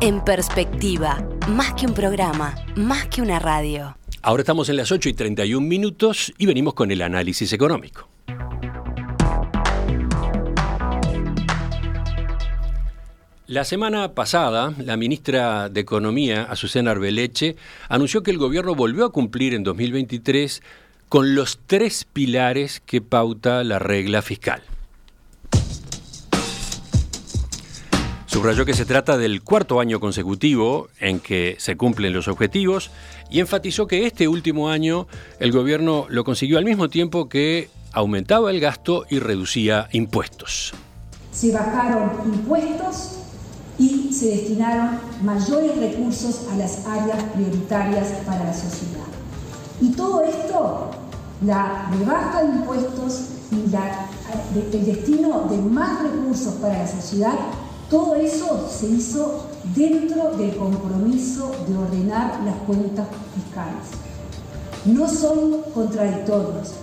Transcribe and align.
En 0.00 0.24
perspectiva, 0.24 1.26
más 1.48 1.74
que 1.74 1.84
un 1.84 1.92
programa, 1.92 2.54
más 2.76 3.08
que 3.08 3.20
una 3.20 3.40
radio. 3.40 3.96
Ahora 4.22 4.42
estamos 4.42 4.68
en 4.68 4.76
las 4.76 4.92
8 4.92 5.08
y 5.08 5.12
31 5.12 5.66
minutos 5.66 6.32
y 6.38 6.46
venimos 6.46 6.74
con 6.74 6.92
el 6.92 7.02
análisis 7.02 7.52
económico. 7.52 8.08
La 13.48 13.64
semana 13.64 14.14
pasada, 14.14 14.72
la 14.78 14.96
ministra 14.96 15.68
de 15.68 15.80
Economía, 15.80 16.44
Azucena 16.44 16.92
Arbeleche, 16.92 17.56
anunció 17.88 18.22
que 18.22 18.30
el 18.30 18.38
gobierno 18.38 18.76
volvió 18.76 19.04
a 19.04 19.10
cumplir 19.10 19.52
en 19.52 19.64
2023 19.64 20.62
con 21.08 21.34
los 21.34 21.58
tres 21.66 22.04
pilares 22.04 22.80
que 22.86 23.00
pauta 23.00 23.64
la 23.64 23.80
regla 23.80 24.22
fiscal. 24.22 24.62
Subrayó 28.28 28.66
que 28.66 28.74
se 28.74 28.84
trata 28.84 29.16
del 29.16 29.42
cuarto 29.42 29.80
año 29.80 30.00
consecutivo 30.00 30.88
en 31.00 31.18
que 31.18 31.56
se 31.58 31.78
cumplen 31.78 32.12
los 32.12 32.28
objetivos 32.28 32.90
y 33.30 33.40
enfatizó 33.40 33.86
que 33.86 34.06
este 34.06 34.28
último 34.28 34.68
año 34.68 35.06
el 35.40 35.50
gobierno 35.50 36.04
lo 36.10 36.24
consiguió 36.24 36.58
al 36.58 36.66
mismo 36.66 36.90
tiempo 36.90 37.30
que 37.30 37.70
aumentaba 37.90 38.50
el 38.50 38.60
gasto 38.60 39.06
y 39.08 39.18
reducía 39.18 39.88
impuestos. 39.92 40.74
Se 41.32 41.52
bajaron 41.52 42.10
impuestos 42.26 43.20
y 43.78 44.12
se 44.12 44.26
destinaron 44.26 45.00
mayores 45.22 45.78
recursos 45.78 46.48
a 46.52 46.56
las 46.56 46.86
áreas 46.86 47.22
prioritarias 47.32 48.08
para 48.26 48.44
la 48.44 48.52
sociedad. 48.52 49.06
Y 49.80 49.92
todo 49.92 50.22
esto, 50.22 50.90
la 51.46 51.90
rebaja 51.98 52.42
de 52.42 52.56
impuestos 52.56 53.22
y 53.50 54.76
el 54.76 54.84
destino 54.84 55.46
de 55.48 55.56
más 55.56 56.02
recursos 56.02 56.52
para 56.56 56.80
la 56.80 56.86
sociedad, 56.86 57.38
todo 57.90 58.16
eso 58.16 58.68
se 58.70 58.86
hizo 58.86 59.46
dentro 59.74 60.32
del 60.36 60.54
compromiso 60.56 61.50
de 61.66 61.76
ordenar 61.76 62.38
las 62.44 62.56
cuentas 62.66 63.06
fiscales. 63.34 63.88
No 64.84 65.08
son 65.08 65.62
contradictorios. 65.74 66.74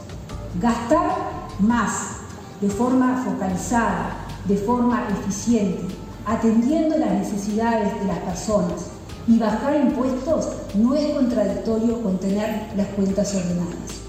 Gastar 0.60 1.12
más 1.60 2.18
de 2.60 2.70
forma 2.70 3.24
focalizada, 3.24 4.18
de 4.46 4.58
forma 4.58 5.08
eficiente, 5.10 5.94
atendiendo 6.26 6.98
las 6.98 7.12
necesidades 7.12 8.00
de 8.00 8.06
las 8.06 8.20
personas 8.20 8.88
y 9.28 9.38
bajar 9.38 9.76
impuestos 9.76 10.48
no 10.74 10.96
es 10.96 11.14
contradictorio 11.14 12.02
con 12.02 12.18
tener 12.20 12.72
las 12.76 12.88
cuentas 12.90 13.36
ordenadas. 13.36 14.02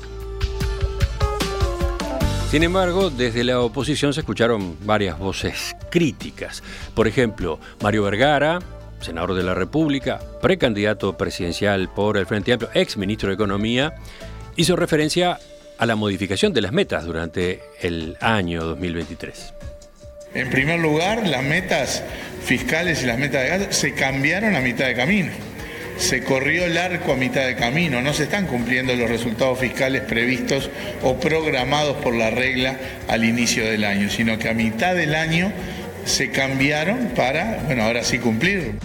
Sin 2.50 2.62
embargo, 2.62 3.10
desde 3.10 3.44
la 3.44 3.60
oposición 3.60 4.14
se 4.14 4.20
escucharon 4.20 4.76
varias 4.84 5.18
voces 5.18 5.75
críticas. 5.90 6.62
Por 6.94 7.08
ejemplo, 7.08 7.58
Mario 7.80 8.04
Vergara, 8.04 8.58
senador 9.00 9.34
de 9.34 9.42
la 9.42 9.54
República, 9.54 10.20
precandidato 10.42 11.16
presidencial 11.16 11.88
por 11.88 12.16
el 12.16 12.26
Frente 12.26 12.52
Amplio, 12.52 12.70
ex 12.74 12.96
ministro 12.96 13.28
de 13.28 13.34
Economía, 13.34 13.94
hizo 14.56 14.76
referencia 14.76 15.38
a 15.78 15.86
la 15.86 15.96
modificación 15.96 16.52
de 16.52 16.62
las 16.62 16.72
metas 16.72 17.04
durante 17.04 17.60
el 17.80 18.16
año 18.20 18.64
2023. 18.64 19.54
En 20.34 20.50
primer 20.50 20.80
lugar, 20.80 21.26
las 21.26 21.42
metas 21.42 22.02
fiscales 22.44 23.02
y 23.02 23.06
las 23.06 23.18
metas 23.18 23.42
de 23.42 23.48
gasto 23.48 23.72
se 23.72 23.94
cambiaron 23.94 24.54
a 24.54 24.60
mitad 24.60 24.86
de 24.86 24.94
camino. 24.94 25.32
Se 25.98 26.22
corrió 26.22 26.66
el 26.66 26.76
arco 26.76 27.12
a 27.12 27.16
mitad 27.16 27.46
de 27.46 27.56
camino, 27.56 28.02
no 28.02 28.12
se 28.12 28.24
están 28.24 28.46
cumpliendo 28.46 28.94
los 28.94 29.08
resultados 29.08 29.58
fiscales 29.58 30.02
previstos 30.02 30.70
o 31.02 31.18
programados 31.18 31.96
por 31.96 32.14
la 32.14 32.28
regla 32.28 32.76
al 33.08 33.24
inicio 33.24 33.64
del 33.64 33.82
año, 33.84 34.10
sino 34.10 34.38
que 34.38 34.50
a 34.50 34.54
mitad 34.54 34.94
del 34.94 35.14
año 35.14 35.52
se 36.06 36.30
cambiaron 36.30 37.12
para, 37.16 37.60
bueno, 37.66 37.82
ahora 37.82 38.02
sí 38.02 38.18
cumplir. 38.18 38.78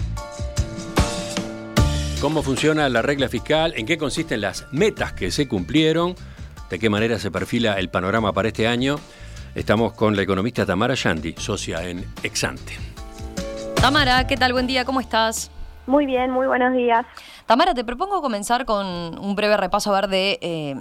¿Cómo 2.20 2.42
funciona 2.42 2.88
la 2.88 3.00
regla 3.00 3.28
fiscal? 3.28 3.74
¿En 3.76 3.86
qué 3.86 3.96
consisten 3.96 4.40
las 4.40 4.66
metas 4.72 5.12
que 5.12 5.30
se 5.30 5.48
cumplieron? 5.48 6.14
¿De 6.68 6.78
qué 6.78 6.90
manera 6.90 7.18
se 7.18 7.30
perfila 7.30 7.78
el 7.78 7.90
panorama 7.90 8.32
para 8.32 8.48
este 8.48 8.66
año? 8.66 8.96
Estamos 9.54 9.92
con 9.92 10.16
la 10.16 10.22
economista 10.22 10.66
Tamara 10.66 10.94
Yandi, 10.94 11.34
socia 11.38 11.88
en 11.88 12.04
Exante. 12.22 12.76
Tamara, 13.76 14.26
¿qué 14.26 14.36
tal? 14.36 14.52
Buen 14.52 14.66
día, 14.66 14.84
¿cómo 14.84 15.00
estás? 15.00 15.50
Muy 15.86 16.06
bien, 16.06 16.30
muy 16.30 16.46
buenos 16.46 16.72
días. 16.74 17.06
Tamara, 17.46 17.72
te 17.74 17.84
propongo 17.84 18.20
comenzar 18.20 18.64
con 18.64 18.86
un 18.86 19.34
breve 19.36 19.56
repaso 19.56 19.94
a 19.94 20.00
ver 20.00 20.10
de 20.10 20.38
eh, 20.40 20.74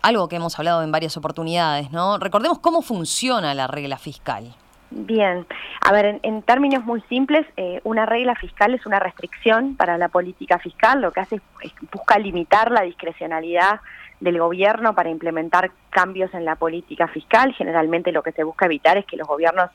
algo 0.00 0.28
que 0.28 0.36
hemos 0.36 0.58
hablado 0.58 0.82
en 0.82 0.92
varias 0.92 1.16
oportunidades, 1.16 1.90
¿no? 1.90 2.18
Recordemos 2.18 2.60
cómo 2.60 2.80
funciona 2.80 3.54
la 3.54 3.66
regla 3.66 3.98
fiscal. 3.98 4.54
Bien, 4.94 5.46
a 5.80 5.90
ver, 5.90 6.20
en, 6.22 6.42
términos 6.42 6.84
muy 6.84 7.00
simples, 7.02 7.46
eh, 7.56 7.80
una 7.82 8.04
regla 8.04 8.34
fiscal 8.34 8.74
es 8.74 8.84
una 8.84 8.98
restricción 8.98 9.74
para 9.74 9.96
la 9.96 10.08
política 10.08 10.58
fiscal, 10.58 11.00
lo 11.00 11.12
que 11.12 11.20
hace 11.20 11.40
es 11.62 11.72
busca 11.90 12.18
limitar 12.18 12.70
la 12.70 12.82
discrecionalidad 12.82 13.80
del 14.20 14.38
gobierno 14.38 14.94
para 14.94 15.08
implementar 15.08 15.70
cambios 15.88 16.32
en 16.34 16.44
la 16.44 16.56
política 16.56 17.08
fiscal. 17.08 17.54
Generalmente 17.54 18.12
lo 18.12 18.22
que 18.22 18.32
se 18.32 18.44
busca 18.44 18.66
evitar 18.66 18.98
es 18.98 19.06
que 19.06 19.16
los 19.16 19.26
gobiernos 19.26 19.70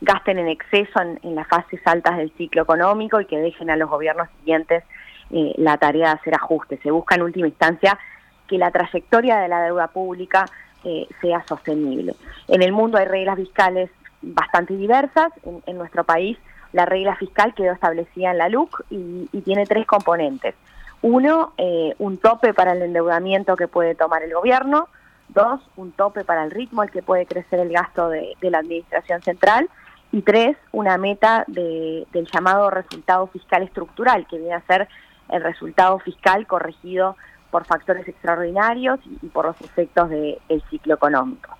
gasten 0.00 0.38
en 0.38 0.46
exceso 0.46 1.00
en, 1.00 1.34
las 1.34 1.48
fases 1.48 1.80
altas 1.84 2.16
del 2.16 2.30
ciclo 2.36 2.62
económico 2.62 3.20
y 3.20 3.26
que 3.26 3.38
dejen 3.38 3.70
a 3.70 3.76
los 3.76 3.90
gobiernos 3.90 4.28
siguientes 4.38 4.84
eh, 5.32 5.52
la 5.58 5.78
tarea 5.78 6.10
de 6.10 6.14
hacer 6.14 6.34
ajustes. 6.34 6.78
Se 6.82 6.92
busca 6.92 7.16
en 7.16 7.22
última 7.22 7.48
instancia 7.48 7.98
que 8.46 8.56
la 8.56 8.70
trayectoria 8.70 9.38
de 9.38 9.48
la 9.48 9.62
deuda 9.62 9.88
pública 9.88 10.46
eh, 10.84 11.08
sea 11.20 11.44
sostenible. 11.46 12.14
En 12.46 12.62
el 12.62 12.72
mundo 12.72 12.98
hay 12.98 13.06
reglas 13.06 13.36
fiscales 13.36 13.90
bastante 14.22 14.76
diversas. 14.76 15.32
En, 15.66 15.78
nuestro 15.78 16.04
país 16.04 16.38
la 16.72 16.86
regla 16.86 17.16
fiscal 17.16 17.54
quedó 17.54 17.72
establecida 17.72 18.30
en 18.30 18.38
la 18.38 18.48
LUC 18.48 18.84
y 18.90 19.40
tiene 19.42 19.66
tres 19.66 19.86
componentes. 19.86 20.54
Uno, 21.02 21.54
eh, 21.56 21.94
un 21.98 22.18
tope 22.18 22.52
para 22.52 22.72
el 22.72 22.82
endeudamiento 22.82 23.56
que 23.56 23.68
puede 23.68 23.94
tomar 23.94 24.22
el 24.22 24.34
gobierno. 24.34 24.88
Dos, 25.28 25.60
un 25.76 25.92
tope 25.92 26.24
para 26.24 26.44
el 26.44 26.50
ritmo 26.50 26.82
al 26.82 26.90
que 26.90 27.02
puede 27.02 27.24
crecer 27.24 27.60
el 27.60 27.70
gasto 27.70 28.08
de, 28.08 28.36
la 28.42 28.58
Administración 28.58 29.22
Central. 29.22 29.70
Y 30.12 30.22
tres, 30.22 30.56
una 30.72 30.98
meta 30.98 31.44
del 31.46 32.06
llamado 32.32 32.68
resultado 32.68 33.28
fiscal 33.28 33.62
estructural, 33.62 34.26
que 34.26 34.38
viene 34.38 34.54
a 34.54 34.66
ser 34.66 34.88
el 35.28 35.42
resultado 35.42 35.98
fiscal 36.00 36.46
corregido 36.46 37.16
por 37.50 37.64
factores 37.64 38.06
extraordinarios 38.06 38.98
y, 39.22 39.28
por 39.28 39.46
los 39.46 39.60
efectos 39.60 40.10
del 40.10 40.62
ciclo 40.68 40.94
económico. 40.94 41.56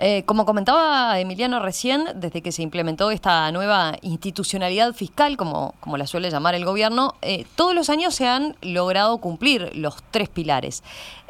Eh, 0.00 0.24
como 0.24 0.44
comentaba 0.44 1.18
Emiliano 1.20 1.60
recién, 1.60 2.04
desde 2.16 2.42
que 2.42 2.50
se 2.50 2.62
implementó 2.62 3.12
esta 3.12 3.50
nueva 3.52 3.92
institucionalidad 4.02 4.92
fiscal, 4.92 5.36
como, 5.36 5.74
como 5.78 5.96
la 5.96 6.06
suele 6.06 6.30
llamar 6.30 6.54
el 6.54 6.64
gobierno, 6.64 7.14
eh, 7.22 7.44
todos 7.54 7.74
los 7.74 7.90
años 7.90 8.14
se 8.14 8.26
han 8.26 8.56
logrado 8.60 9.18
cumplir 9.18 9.70
los 9.76 10.02
tres 10.10 10.28
pilares. 10.28 10.82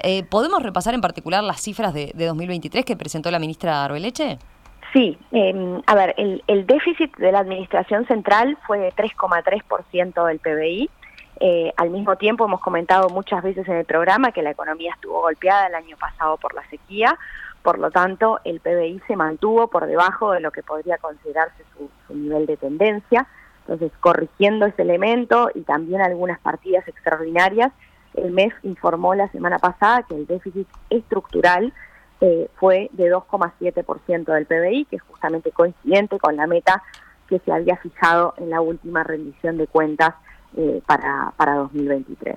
Eh, 0.02 0.24
¿Podemos 0.24 0.62
repasar 0.62 0.94
en 0.94 1.02
particular 1.02 1.44
las 1.44 1.60
cifras 1.60 1.92
de, 1.92 2.12
2023 2.14 2.86
que 2.86 2.96
presentó 2.96 3.30
la 3.30 3.38
ministra 3.38 3.84
Arbeleche? 3.84 4.38
Sí, 4.94 5.18
em, 5.32 5.82
a 5.86 5.94
ver, 5.94 6.14
el, 6.16 6.42
el, 6.46 6.66
déficit 6.66 7.14
de 7.18 7.32
la 7.32 7.40
Administración 7.40 8.06
Central 8.06 8.56
fue 8.66 8.78
de 8.78 8.92
3,3% 8.92 10.26
del 10.26 10.38
PBI. 10.38 10.90
al 11.76 11.90
mismo 11.90 12.16
tiempo 12.16 12.46
hemos 12.46 12.60
comentado 12.60 13.10
muchas 13.10 13.42
veces 13.42 13.68
en 13.68 13.74
el 13.74 13.84
programa 13.84 14.32
que 14.32 14.40
la 14.40 14.50
economía 14.50 14.92
estuvo 14.94 15.20
golpeada 15.20 15.66
el 15.66 15.74
año 15.74 15.96
pasado 15.98 16.38
por 16.38 16.54
la 16.54 16.66
sequía, 16.70 17.18
por 17.64 17.78
lo 17.78 17.90
tanto 17.90 18.40
el 18.44 18.60
PBI 18.60 19.00
se 19.08 19.16
mantuvo 19.16 19.68
por 19.68 19.86
debajo 19.86 20.32
de 20.32 20.40
lo 20.40 20.52
que 20.52 20.62
podría 20.62 20.98
considerarse 20.98 21.64
su, 22.06 22.14
nivel 22.14 22.44
de 22.44 22.58
tendencia. 22.58 23.26
Entonces, 23.60 23.90
corrigiendo 24.00 24.66
ese 24.66 24.82
elemento 24.82 25.48
y 25.54 25.62
también 25.62 26.02
algunas 26.02 26.38
partidas 26.40 26.86
extraordinarias, 26.86 27.72
el 28.12 28.32
MEF 28.32 28.52
informó 28.64 29.14
la 29.14 29.28
semana 29.28 29.58
pasada 29.58 30.02
que 30.02 30.14
el 30.14 30.26
déficit 30.26 30.68
estructural 30.90 31.72
eh, 32.20 32.50
fue 32.56 32.90
de 32.92 33.10
2,7% 33.10 34.24
del 34.26 34.44
PBI, 34.44 34.84
que 34.84 34.96
es 34.96 35.02
justamente 35.02 35.50
coincidente 35.50 36.18
con 36.18 36.36
la 36.36 36.46
meta 36.46 36.82
que 37.28 37.38
se 37.38 37.50
había 37.50 37.78
fijado 37.78 38.34
en 38.36 38.50
la 38.50 38.60
última 38.60 39.04
rendición 39.04 39.56
de 39.56 39.66
cuentas 39.66 40.14
eh, 40.58 40.82
para, 40.86 41.32
para 41.38 41.54
2023. 41.54 42.36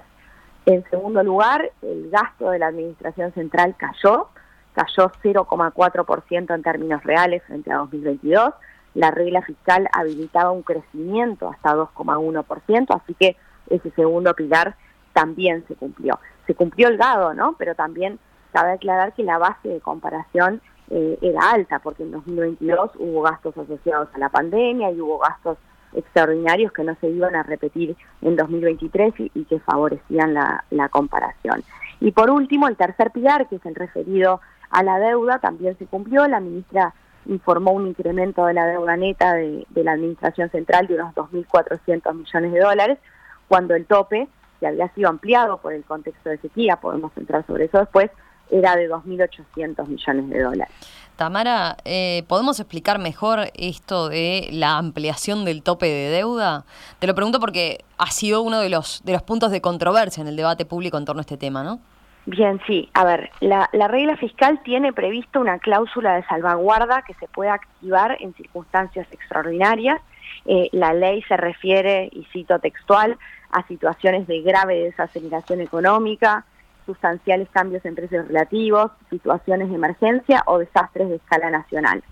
En 0.67 0.89
segundo 0.89 1.21
lugar, 1.21 1.69
el 1.81 2.09
gasto 2.09 2.49
de 2.49 2.59
la 2.59 2.67
Administración 2.67 3.33
Central 3.33 3.75
cayó, 3.77 4.29
cayó 4.77 5.11
0,4% 5.23 6.53
en 6.53 6.61
términos 6.61 7.03
reales 7.03 7.41
frente 7.47 7.71
a 7.71 7.77
2022. 7.77 8.53
La 8.93 9.09
regla 9.09 9.41
fiscal 9.41 9.89
habilitaba 9.91 10.51
un 10.51 10.61
crecimiento 10.61 11.49
hasta 11.49 11.75
2,1%, 11.75 12.95
así 12.95 13.15
que 13.15 13.35
ese 13.69 13.89
segundo 13.91 14.35
pilar 14.35 14.75
también 15.13 15.65
se 15.67 15.75
cumplió. 15.75 16.19
Se 16.45 16.53
cumplió 16.53 16.89
el 16.89 16.97
gado, 16.97 17.33
¿no? 17.33 17.55
Pero 17.57 17.73
también 17.73 18.19
cabe 18.53 18.73
aclarar 18.73 19.13
que 19.13 19.23
la 19.23 19.39
base 19.39 19.67
de 19.67 19.81
comparación 19.81 20.61
eh, 20.91 21.17
era 21.21 21.51
alta, 21.51 21.79
porque 21.79 22.03
en 22.03 22.11
2022 22.11 22.91
hubo 22.99 23.23
gastos 23.23 23.57
asociados 23.57 24.09
a 24.13 24.19
la 24.19 24.29
pandemia 24.29 24.91
y 24.91 25.01
hubo 25.01 25.17
gastos 25.17 25.57
extraordinarios 25.93 26.71
que 26.71 26.83
no 26.83 26.95
se 27.01 27.09
iban 27.09 27.35
a 27.35 27.43
repetir 27.43 27.95
en 28.21 28.35
2023 28.35 29.13
y, 29.33 29.45
que 29.45 29.59
favorecían 29.59 30.35
la, 30.35 30.63
la 30.69 30.87
comparación. 30.89 31.63
Y 31.99 32.11
por 32.11 32.29
último, 32.29 32.67
el 32.67 32.77
tercer 32.77 33.09
pilar, 33.09 33.47
que 33.47 33.55
es 33.55 33.65
el 33.65 33.73
referido 33.73 34.39
a 34.69 34.83
la 34.83 34.99
deuda 34.99 35.39
también 35.39 35.77
se 35.77 35.85
cumplió. 35.85 36.27
La 36.27 36.39
ministra 36.39 36.93
informó 37.25 37.71
un 37.71 37.87
incremento 37.87 38.45
de 38.45 38.53
la 38.53 38.65
deuda 38.65 38.95
neta 38.95 39.33
de, 39.33 39.65
la 39.75 39.93
Administración 39.93 40.49
Central 40.49 40.87
de 40.87 40.95
unos 40.95 41.13
2.400 41.15 42.13
millones 42.13 42.53
de 42.53 42.59
dólares, 42.59 42.99
cuando 43.47 43.75
el 43.75 43.85
tope, 43.85 44.27
que 44.59 44.67
había 44.67 44.93
sido 44.93 45.09
ampliado 45.09 45.57
por 45.57 45.73
el 45.73 45.83
contexto 45.83 46.29
de 46.29 46.37
sequía, 46.37 46.77
podemos 46.77 47.11
entrar 47.17 47.45
sobre 47.45 47.65
eso 47.65 47.79
después, 47.79 48.09
era 48.49 48.75
de 48.75 48.89
2.800 48.89 49.87
millones 49.87 50.29
de 50.29 50.41
dólares. 50.41 50.73
Tamara, 51.17 51.77
eh, 51.83 52.23
¿podemos 52.27 52.59
explicar 52.59 52.99
mejor 52.99 53.51
esto 53.55 54.07
de 54.07 54.49
la 54.51 54.77
ampliación 54.77 55.45
del 55.45 55.63
tope 55.63 55.87
de 55.87 56.09
deuda? 56.09 56.63
Te 56.99 57.07
lo 57.07 57.15
pregunto 57.15 57.39
porque 57.39 57.83
ha 57.97 58.11
sido 58.11 58.41
uno 58.41 58.59
de 58.59 58.69
los, 58.69 59.01
de 59.03 59.13
los 59.13 59.23
puntos 59.23 59.51
de 59.51 59.59
controversia 59.59 60.21
en 60.21 60.27
el 60.27 60.35
debate 60.35 60.65
público 60.65 60.97
en 60.97 61.05
torno 61.05 61.19
a 61.19 61.21
este 61.21 61.37
tema, 61.37 61.63
¿no? 61.63 61.79
Bien, 62.27 62.59
sí. 62.67 62.89
A 62.93 63.05
ver, 63.05 63.29
la, 63.39 63.69
regla 63.71 64.17
fiscal 64.17 64.59
tiene 64.61 64.91
previsto 64.91 65.39
una 65.39 65.59
cláusula 65.59 66.15
de 66.15 66.25
salvaguarda 66.25 67.01
que 67.03 67.13
se 67.13 67.27
puede 67.29 67.49
activar 67.49 68.17
en 68.19 68.33
circunstancias 68.33 69.07
extraordinarias. 69.11 70.01
Eh, 70.45 70.67
la 70.73 70.93
ley 70.93 71.23
se 71.29 71.37
refiere, 71.37 72.09
y 72.11 72.25
cito 72.33 72.59
textual, 72.59 73.17
a 73.51 73.65
situaciones 73.67 74.27
de 74.27 74.41
grave 74.41 74.75
desaceleración 74.75 75.61
económica, 75.61 76.43
sustanciales 76.85 77.47
cambios 77.49 77.85
en 77.85 77.95
precios 77.95 78.27
relativos, 78.27 78.91
situaciones 79.09 79.69
de 79.69 79.75
emergencia 79.75 80.43
o 80.47 80.57
desastres 80.57 81.07
de 81.07 81.15
escala 81.15 81.49
nacional. 81.49 82.03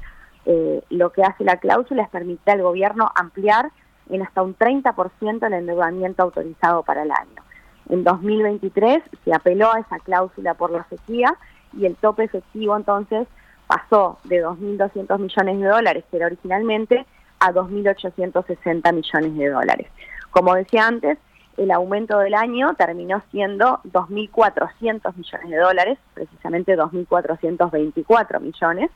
Eh, 0.46 0.82
lo 0.92 1.12
que 1.12 1.24
hace 1.24 1.44
la 1.44 1.58
cláusula 1.58 2.04
es 2.04 2.10
permitir 2.10 2.54
al 2.54 2.62
gobierno 2.62 3.12
ampliar 3.16 3.70
en 4.10 4.22
hasta 4.22 4.44
un 4.44 4.58
30% 4.58 5.46
el 5.46 5.54
endeudamiento 5.54 6.24
autorizado 6.24 6.84
para 6.84 7.04
el 7.04 7.12
año. 7.12 7.45
En 7.90 8.04
2023 8.04 9.04
se 9.24 9.34
apeló 9.34 9.72
a 9.72 9.80
esa 9.80 10.00
cláusula 10.00 10.54
por 10.56 10.72
la 10.72 10.88
sequía 10.90 11.36
y 11.78 11.86
el 11.86 11.96
tope 11.96 12.24
efectivo 12.24 12.76
entonces 12.76 13.28
pasó 13.68 14.20
de 14.24 14.44
2.200 14.44 15.20
millones 15.20 15.60
de 15.60 15.68
dólares, 15.68 16.04
que 16.10 16.18
era 16.18 16.28
originalmente, 16.28 17.06
a 17.40 17.52
2.860 17.52 18.94
millones 18.94 19.38
de 19.38 19.50
dólares. 19.50 19.88
Como 20.32 20.56
decía 20.56 20.88
antes, 20.88 21.18
el 21.58 21.72
aumento 21.72 22.20
del 22.20 22.34
año 22.34 22.74
terminó 22.76 23.24
siendo 23.32 23.80
2.400 23.86 25.16
millones 25.16 25.50
de 25.50 25.58
dólares, 25.58 25.98
precisamente 26.14 26.78
2.424 26.78 28.42
millones. 28.42 28.92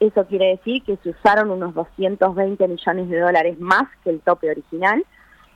Eso 0.00 0.26
quiere 0.26 0.46
decir 0.48 0.82
que 0.82 0.96
se 0.96 1.10
usaron 1.10 1.50
unos 1.50 1.74
220 1.74 2.66
millones 2.66 3.08
de 3.08 3.20
dólares 3.20 3.60
más 3.60 3.84
que 4.02 4.10
el 4.10 4.20
tope 4.20 4.50
original. 4.50 5.04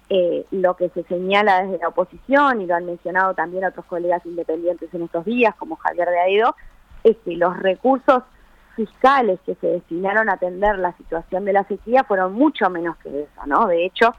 Eh, 0.08 0.46
lo 0.52 0.76
que 0.76 0.88
se 0.90 1.02
señala 1.04 1.64
desde 1.64 1.78
la 1.78 1.88
oposición, 1.88 2.60
y 2.60 2.66
lo 2.66 2.76
han 2.76 2.86
mencionado 2.86 3.34
también 3.34 3.64
otros 3.64 3.86
colegas 3.86 4.24
independientes 4.24 4.92
en 4.94 5.02
estos 5.02 5.24
días, 5.24 5.54
como 5.56 5.76
Javier 5.76 6.08
de 6.08 6.20
Aedo, 6.20 6.54
es 7.02 7.16
que 7.24 7.36
los 7.36 7.58
recursos 7.58 8.22
fiscales 8.76 9.40
que 9.44 9.56
se 9.56 9.66
destinaron 9.66 10.28
a 10.28 10.34
atender 10.34 10.78
la 10.78 10.92
situación 10.96 11.44
de 11.44 11.54
la 11.54 11.64
sequía 11.64 12.04
fueron 12.04 12.34
mucho 12.34 12.70
menos 12.70 12.96
que 12.98 13.22
eso, 13.22 13.46
¿no? 13.46 13.66
De 13.66 13.84
hecho, 13.84 14.14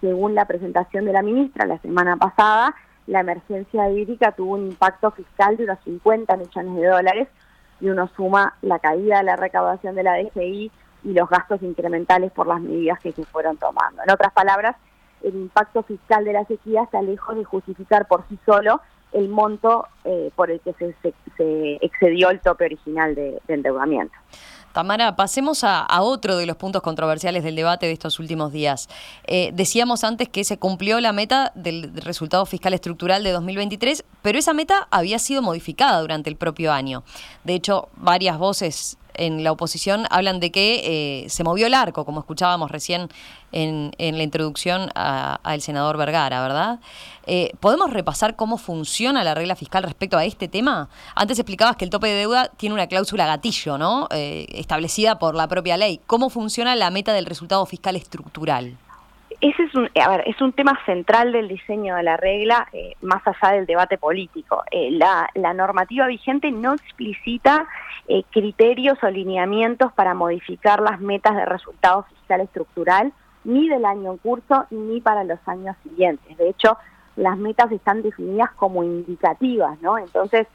según 0.00 0.34
la 0.34 0.44
presentación 0.44 1.06
de 1.06 1.12
la 1.12 1.22
ministra 1.22 1.66
la 1.66 1.78
semana 1.78 2.16
pasada, 2.16 2.74
la 3.06 3.20
emergencia 3.20 3.90
hídrica 3.90 4.32
tuvo 4.32 4.54
un 4.54 4.66
impacto 4.66 5.10
fiscal 5.10 5.56
de 5.56 5.64
unos 5.64 5.78
50 5.84 6.36
millones 6.36 6.76
de 6.76 6.86
dólares 6.86 7.28
y 7.80 7.88
uno 7.88 8.08
suma 8.16 8.54
la 8.62 8.78
caída 8.78 9.18
de 9.18 9.24
la 9.24 9.36
recaudación 9.36 9.94
de 9.96 10.02
la 10.04 10.18
DGI 10.18 10.70
y 11.04 11.12
los 11.12 11.28
gastos 11.28 11.62
incrementales 11.62 12.30
por 12.30 12.46
las 12.46 12.60
medidas 12.60 13.00
que 13.00 13.12
se 13.12 13.24
fueron 13.24 13.56
tomando. 13.56 14.02
En 14.04 14.10
otras 14.10 14.32
palabras, 14.32 14.76
el 15.24 15.34
impacto 15.34 15.82
fiscal 15.82 16.24
de 16.24 16.32
la 16.32 16.44
sequía 16.44 16.82
está 16.82 17.02
lejos 17.02 17.36
de 17.36 17.44
justificar 17.44 18.06
por 18.06 18.24
sí 18.28 18.38
solo 18.44 18.80
el 19.12 19.28
monto 19.28 19.86
eh, 20.04 20.30
por 20.34 20.50
el 20.50 20.60
que 20.60 20.72
se, 20.74 20.94
excedió 21.82 22.30
el 22.30 22.40
tope 22.40 22.64
original 22.64 23.14
de 23.14 23.40
endeudamiento. 23.48 24.14
Tamara, 24.72 25.16
pasemos 25.16 25.64
a, 25.64 25.86
otro 26.00 26.36
de 26.36 26.46
los 26.46 26.56
puntos 26.56 26.80
controversiales 26.80 27.44
del 27.44 27.56
debate 27.56 27.86
de 27.86 27.92
estos 27.92 28.18
últimos 28.18 28.52
días. 28.52 28.88
Eh, 29.24 29.50
decíamos 29.52 30.02
antes 30.02 30.30
que 30.30 30.44
se 30.44 30.58
cumplió 30.58 30.98
la 31.00 31.12
meta 31.12 31.52
del 31.54 31.92
resultado 31.94 32.46
fiscal 32.46 32.72
estructural 32.72 33.22
de 33.22 33.32
2023, 33.32 34.04
pero 34.22 34.38
esa 34.38 34.54
meta 34.54 34.88
había 34.90 35.18
sido 35.18 35.42
modificada 35.42 36.00
durante 36.00 36.30
el 36.30 36.36
propio 36.36 36.72
año. 36.72 37.04
De 37.44 37.54
hecho, 37.54 37.90
varias 37.96 38.38
voces 38.38 38.96
en 39.14 39.44
la 39.44 39.52
oposición 39.52 40.06
hablan 40.10 40.40
de 40.40 40.50
que 40.50 41.24
eh, 41.24 41.28
se 41.28 41.44
movió 41.44 41.66
el 41.66 41.74
arco, 41.74 42.04
como 42.04 42.20
escuchábamos 42.20 42.70
recién 42.70 43.08
en, 43.52 43.92
la 43.98 44.22
introducción 44.22 44.90
al 44.94 45.60
senador 45.60 45.96
Vergara, 45.96 46.40
¿verdad? 46.40 46.80
Eh, 47.26 47.52
¿Podemos 47.60 47.90
repasar 47.90 48.34
cómo 48.34 48.58
funciona 48.58 49.22
la 49.22 49.34
regla 49.34 49.54
fiscal 49.56 49.82
respecto 49.82 50.16
a 50.16 50.24
este 50.24 50.48
tema? 50.48 50.88
Antes 51.14 51.38
explicabas 51.38 51.76
que 51.76 51.84
el 51.84 51.90
tope 51.90 52.08
de 52.08 52.14
deuda 52.14 52.48
tiene 52.56 52.74
una 52.74 52.86
cláusula 52.86 53.26
gatillo, 53.26 53.78
¿no? 53.78 54.08
Eh, 54.10 54.46
establecida 54.50 55.18
por 55.18 55.34
la 55.34 55.48
propia 55.48 55.76
ley. 55.76 56.00
¿Cómo 56.06 56.30
funciona 56.30 56.74
la 56.74 56.90
meta 56.90 57.12
del 57.12 57.26
resultado 57.26 57.64
fiscal 57.66 57.96
estructural? 57.96 58.76
Ese 59.42 59.64
es 59.64 59.74
un, 59.74 59.90
a 60.00 60.08
ver, 60.08 60.22
es 60.26 60.40
un 60.40 60.52
tema 60.52 60.78
central 60.86 61.32
del 61.32 61.48
diseño 61.48 61.96
de 61.96 62.04
la 62.04 62.16
regla, 62.16 62.68
eh, 62.72 62.94
más 63.02 63.22
allá 63.26 63.56
del 63.56 63.66
debate 63.66 63.98
político. 63.98 64.62
Eh, 64.70 64.90
la, 64.92 65.28
normativa 65.52 66.06
vigente 66.06 66.52
no 66.52 66.74
explicita 66.74 67.66
eh, 68.06 68.22
criterios 68.30 69.02
o 69.02 69.10
lineamientos 69.10 69.92
para 69.94 70.14
modificar 70.14 70.80
las 70.80 71.00
metas 71.00 71.34
de 71.34 71.44
resultado 71.44 72.04
fiscal 72.04 72.40
estructural, 72.42 73.12
ni 73.42 73.68
del 73.68 73.84
año 73.84 74.12
en 74.12 74.18
curso, 74.18 74.66
ni 74.70 75.00
para 75.00 75.24
los 75.24 75.40
años 75.46 75.76
siguientes. 75.82 76.38
De 76.38 76.48
hecho, 76.48 76.78
las 77.16 77.36
metas 77.36 77.72
están 77.72 78.02
definidas 78.02 78.52
como 78.52 78.84
indicativas, 78.84 79.76
¿no? 79.82 79.98
Entonces, 79.98 80.46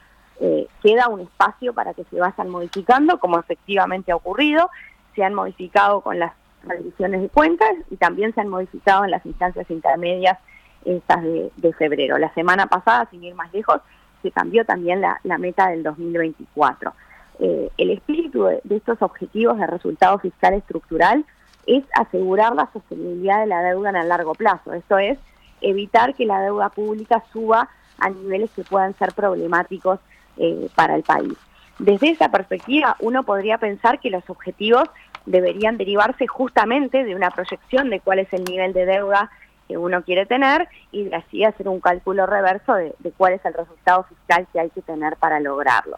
queda 0.82 1.10
un 1.10 1.22
espacio 1.22 1.74
para 1.74 1.94
que 1.94 2.06
se 2.06 2.20
vayan 2.20 2.48
modificando, 2.50 3.20
como 3.20 3.40
efectivamente 3.40 4.14
ha 4.14 4.16
ocurrido. 4.16 4.70
Se 5.16 5.24
han 5.24 5.34
modificado 5.34 6.02
con 6.02 6.20
las 6.20 6.32
revisiones 6.64 7.22
de 7.22 7.30
cuentas 7.30 7.72
y 7.90 7.98
también 7.98 8.34
se 8.34 8.42
han 8.42 8.50
modificado 8.50 9.06
en 9.06 9.12
las 9.12 9.26
instancias 9.26 9.70
intermedias 9.70 10.38
estas 10.86 11.24
de, 11.24 11.74
febrero. 11.78 12.18
La 12.18 12.34
semana 12.34 12.68
pasada, 12.68 13.08
sin 13.12 13.24
ir 13.24 13.36
más 13.36 13.52
lejos, 13.54 13.82
se 14.22 14.32
cambió 14.32 14.66
también 14.66 15.02
la, 15.02 15.38
meta 15.38 15.70
del 15.70 15.84
2024. 15.84 16.94
Eh, 17.40 17.70
el 17.78 17.92
espíritu 17.92 18.46
de, 18.46 18.62
estos 18.70 19.02
objetivos 19.02 19.58
de 19.60 19.68
resultado 19.68 20.18
fiscal 20.20 20.54
estructural 20.54 21.26
es 21.66 21.84
asegurar 21.94 22.56
la 22.56 22.70
sostenibilidad 22.72 23.42
de 23.42 23.48
la 23.48 23.62
deuda 23.62 23.90
en 23.90 23.98
el 23.98 24.10
largo 24.10 24.34
plazo, 24.34 24.74
esto 24.74 24.98
es, 24.98 25.20
evitar 25.60 26.16
que 26.16 26.26
la 26.26 26.42
deuda 26.42 26.70
pública 26.70 27.24
suba 27.34 27.70
a 28.00 28.10
niveles 28.10 28.50
que 28.52 28.64
puedan 28.64 28.96
ser 28.96 29.14
problemáticos 29.14 30.00
eh, 30.38 30.70
para 30.76 30.96
el 30.96 31.04
país. 31.04 31.34
Desde 31.80 32.10
esa 32.10 32.30
perspectiva, 32.30 32.96
uno 33.00 33.24
podría 33.24 33.58
pensar 33.58 34.00
que 34.00 34.10
los 34.10 34.28
objetivos 34.30 34.90
deberían 35.28 35.78
derivarse 35.78 36.26
justamente 36.26 37.04
de 37.04 37.14
una 37.14 37.30
proyección 37.30 37.90
de 37.90 38.00
cuál 38.00 38.20
es 38.20 38.34
el 38.34 38.44
nivel 38.46 38.74
de 38.74 38.86
deuda 38.86 39.30
que 39.68 39.78
uno 39.78 40.02
quiere 40.04 40.26
tener 40.26 40.68
y 40.92 41.04
de 41.04 41.16
así 41.18 41.44
hacer 41.44 41.68
un 41.68 41.82
cálculo 41.82 42.26
reverso 42.26 42.74
de, 42.74 42.96
cuál 43.18 43.34
es 43.34 43.46
el 43.46 43.54
resultado 43.54 44.04
fiscal 44.04 44.48
que 44.52 44.60
hay 44.62 44.70
que 44.70 44.82
tener 44.82 45.18
para 45.18 45.40
lograrlo. 45.40 45.98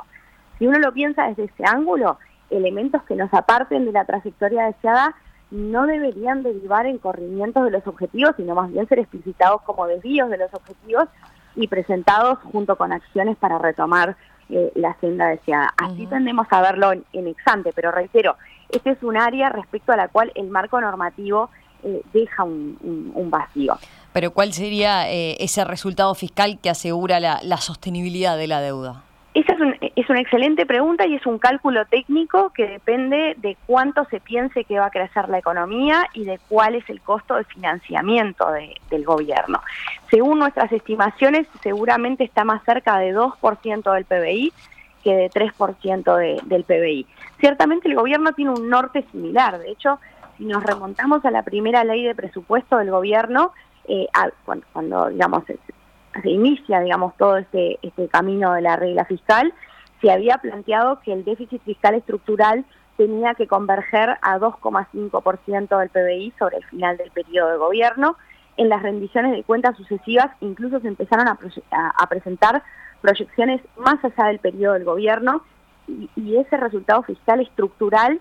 Si 0.57 0.67
uno 0.67 0.79
lo 0.79 0.91
piensa 0.91 1.27
desde 1.27 1.45
ese 1.45 1.63
ángulo, 1.65 2.17
elementos 2.50 3.03
que 3.03 3.15
nos 3.15 3.31
aparten 3.33 3.86
de 3.86 3.91
la 3.91 4.05
trayectoria 4.05 4.65
deseada 4.65 5.15
no 5.51 5.86
deberían 5.86 6.43
derivar 6.43 6.88
en 6.88 6.98
corrimientos 6.98 7.63
de 7.63 7.71
los 7.71 7.86
objetivos, 7.88 8.33
sino 8.38 8.55
más 8.55 8.71
bien 8.71 8.88
ser 8.88 9.00
explicitados 9.00 9.62
como 9.62 9.88
desvíos 9.88 10.29
de 10.29 10.38
los 10.38 10.53
objetivos 10.53 11.07
y 11.55 11.67
presentados 11.67 12.39
junto 12.51 12.75
con 12.75 12.91
acciones 12.91 13.38
para 13.38 13.57
retomar 13.57 14.15
eh, 14.50 14.71
la 14.75 14.95
senda 15.00 15.27
deseada. 15.27 15.74
Así 15.77 16.07
tendemos 16.07 16.48
a 16.50 16.62
verlo 16.62 16.91
en, 16.91 17.03
en 17.13 17.27
exante, 17.27 17.71
pero 17.74 17.91
reitero, 17.91 18.36
este 18.69 18.91
es 18.91 19.03
un 19.03 19.17
área 19.17 19.49
respecto 19.49 19.91
a 19.91 19.97
la 19.97 20.07
cual 20.07 20.31
el 20.35 20.49
marco 20.49 20.79
normativo 20.79 21.49
eh, 21.83 22.01
deja 22.13 22.43
un, 22.43 23.29
vacío. 23.29 23.77
Pero 24.11 24.31
¿cuál 24.31 24.53
sería 24.53 25.09
eh, 25.09 25.38
ese 25.39 25.63
resultado 25.63 26.13
fiscal 26.15 26.59
que 26.61 26.69
asegura 26.69 27.19
la, 27.19 27.57
sostenibilidad 27.57 28.38
de 28.38 28.47
la 28.47 28.59
deuda? 28.59 29.03
Esa 29.33 29.53
es, 29.95 30.09
una 30.09 30.19
excelente 30.19 30.65
pregunta 30.65 31.05
y 31.05 31.15
es 31.15 31.25
un 31.25 31.38
cálculo 31.38 31.85
técnico 31.85 32.49
que 32.49 32.67
depende 32.67 33.35
de 33.38 33.55
cuánto 33.67 34.03
se 34.05 34.19
piense 34.19 34.63
que 34.63 34.79
va 34.79 34.88
a 34.88 34.89
crecer 34.89 35.29
la 35.29 35.38
economía 35.38 36.07
y 36.13 36.25
de 36.25 36.39
cuál 36.49 36.75
es 36.75 36.89
el 36.89 36.99
costo 36.99 37.35
de 37.35 37.43
financiamiento 37.43 38.47
del 38.89 39.05
gobierno. 39.05 39.61
Según 40.09 40.39
nuestras 40.39 40.71
estimaciones, 40.71 41.47
seguramente 41.61 42.23
está 42.23 42.43
más 42.43 42.63
cerca 42.63 42.97
de 42.97 43.15
2% 43.15 43.93
del 43.93 44.05
PBI 44.05 44.51
que 45.03 45.15
de 45.15 45.29
3% 45.29 46.43
del 46.43 46.63
PBI. 46.63 47.05
Ciertamente 47.39 47.88
el 47.88 47.96
gobierno 47.96 48.34
tiene 48.34 48.51
un 48.51 48.69
norte 48.69 49.05
similar, 49.12 49.60
de 49.60 49.72
hecho, 49.72 50.00
si 50.38 50.46
nos 50.46 50.63
remontamos 50.63 51.24
a 51.25 51.31
la 51.31 51.43
primera 51.43 51.84
ley 51.84 52.03
de 52.03 52.15
presupuesto 52.15 52.77
del 52.77 52.91
gobierno, 52.91 53.53
eh, 53.88 54.08
cuando, 54.74 55.10
digamos, 55.10 55.43
se, 55.46 55.58
inicia 56.29 56.81
digamos, 56.81 57.15
todo 57.17 57.38
este, 57.38 57.79
este 57.81 58.08
camino 58.10 58.53
de 58.53 58.62
la 58.62 58.75
regla 58.75 59.05
fiscal, 59.05 59.53
se 60.01 60.12
había 60.12 60.38
planteado 60.38 61.00
que 61.01 61.13
el 61.13 61.24
déficit 61.24 61.62
fiscal 61.63 61.96
estructural 61.96 62.65
tenía 62.98 63.34
que 63.36 63.48
converger 63.48 64.17
a 64.22 64.38
2,5% 64.38 65.79
del 65.79 65.89
PBI 65.89 66.34
sobre 66.38 66.58
el 66.58 66.65
final 66.65 66.98
del 66.98 67.12
periodo 67.12 67.51
de 67.51 67.58
gobierno. 67.58 68.17
En 68.58 68.67
las 68.67 68.81
rendiciones 68.81 69.31
de 69.31 69.43
cuentas 69.43 69.77
sucesivas 69.77 70.31
incluso 70.41 70.81
se 70.81 70.89
empezaron 70.89 71.27
a 71.27 72.08
presentar 72.10 72.63
proyecciones 73.01 73.62
más 73.77 74.03
allá 74.03 74.27
del 74.27 74.39
periodo 74.39 74.74
del 74.74 74.84
gobierno 74.84 75.41
y, 76.15 76.38
ese 76.38 76.58
resultado 76.58 77.03
fiscal 77.03 77.39
estructural 77.41 78.19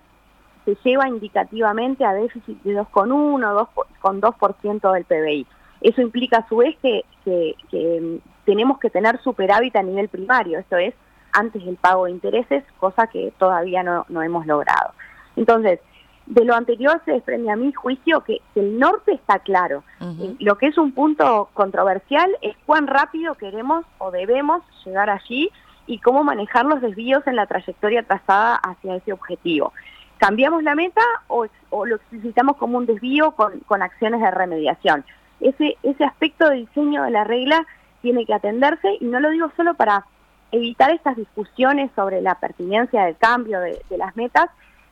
se 0.65 0.77
lleva 0.85 1.09
indicativamente 1.09 2.05
a 2.05 2.13
déficit 2.13 2.61
de 2.63 2.79
2,1, 2.81 3.69
2,2% 4.03 4.93
del 4.93 5.05
PBI. 5.05 5.47
Eso 5.81 6.01
implica 6.03 6.39
a 6.39 6.49
su 6.49 6.57
vez 6.57 6.77
que, 6.83 7.05
que, 7.25 8.21
tenemos 8.45 8.79
que 8.79 8.91
tener 8.91 9.21
superávit 9.23 9.77
a 9.77 9.83
nivel 9.83 10.09
primario, 10.09 10.59
esto 10.59 10.77
es, 10.77 10.95
antes 11.33 11.65
del 11.65 11.77
pago 11.77 12.07
de 12.07 12.13
intereses, 12.13 12.65
cosa 12.79 13.07
que 13.07 13.33
todavía 13.39 13.83
no, 13.83 14.07
no 14.09 14.23
hemos 14.23 14.47
logrado. 14.47 14.93
Entonces, 15.37 15.81
de 16.29 16.45
lo 16.45 16.55
anterior 16.55 17.01
se 17.05 17.13
desprende 17.13 17.51
a 17.51 17.57
mi 17.57 17.73
juicio 17.73 18.23
que, 18.23 18.41
el 18.55 18.79
norte 18.79 19.13
está 19.13 19.39
claro. 19.39 19.83
Eh, 20.01 20.37
lo 20.41 20.59
que 20.59 20.67
es 20.67 20.79
un 20.79 20.93
punto 20.93 21.49
controversial 21.55 22.31
es 22.43 22.57
cuán 22.67 22.87
rápido 22.87 23.35
queremos 23.35 23.85
o 23.99 24.11
debemos 24.11 24.63
llegar 24.85 25.11
allí 25.11 25.51
y 25.89 25.99
cómo 25.99 26.23
manejar 26.23 26.67
los 26.67 26.81
desvíos 26.81 27.27
en 27.27 27.35
la 27.35 27.47
trayectoria 27.47 28.03
trazada 28.03 28.57
hacia 28.57 28.97
ese 28.97 29.13
objetivo. 29.13 29.73
¿Cambiamos 30.19 30.63
la 30.63 30.75
meta 30.75 31.01
o, 31.29 31.47
lo 31.87 31.97
explicitamos 31.97 32.57
como 32.57 32.77
un 32.77 32.87
desvío 32.87 33.33
con, 33.33 33.83
acciones 33.83 34.21
de 34.21 34.31
remediación? 34.31 35.05
Ese, 35.41 35.77
ese 35.83 36.05
aspecto 36.05 36.49
de 36.49 36.57
diseño 36.57 37.05
de 37.05 37.11
la 37.11 37.25
regla 37.25 37.67
tiene 38.03 38.27
que 38.27 38.35
atenderse 38.35 38.99
y 39.01 39.07
no 39.07 39.19
lo 39.19 39.31
digo 39.31 39.51
solo 39.57 39.75
para 39.75 40.05
evitar 40.53 40.91
estas 40.91 41.17
discusiones 41.17 41.91
sobre 41.97 42.21
la 42.21 42.35
pertinencia 42.35 43.05
del 43.05 43.17
cambio 43.17 43.61
de, 43.61 43.81
de 43.89 43.99
las 43.99 44.15
metas, 44.15 44.51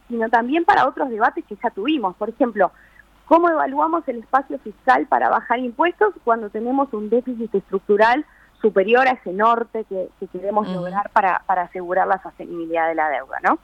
sino 0.09 0.31
también 0.31 0.65
para 0.65 0.89
otros 0.89 1.11
debates 1.11 1.45
que 1.45 1.59
ya 1.63 1.71
tuvimos. 1.71 2.17
Por 2.17 2.31
ejemplo, 2.31 2.73
¿cómo 3.27 3.51
evaluamos 3.51 4.09
el 4.09 4.19
espacio 4.19 4.59
fiscal 4.61 5.07
para 5.07 5.29
bajar 5.29 5.59
impuestos 5.59 6.15
cuando 6.25 6.49
tenemos 6.49 6.91
un 6.95 7.11
déficit 7.11 7.55
estructural 7.55 8.25
superior 8.67 9.07
a 9.07 9.13
ese 9.13 9.33
norte 9.33 9.85
que, 9.89 10.09
queremos 10.33 10.69
lograr 10.69 11.09
para, 11.11 11.43
para 11.47 11.63
asegurar 11.63 12.09
la 12.09 12.21
sostenibilidad 12.21 12.89
de 12.89 12.97
la 12.97 13.09
deuda, 13.09 13.39
¿no? 13.45 13.59